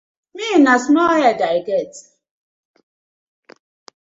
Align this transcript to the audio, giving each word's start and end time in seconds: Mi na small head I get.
Mi 0.35 0.47
na 0.63 0.73
small 0.85 1.11
head 1.21 1.39
I 1.53 1.59
get. 1.67 1.93